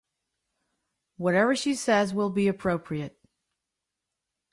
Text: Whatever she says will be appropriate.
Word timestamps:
Whatever 1.17 1.55
she 1.55 1.75
says 1.75 2.11
will 2.11 2.31
be 2.31 2.47
appropriate. 2.47 3.19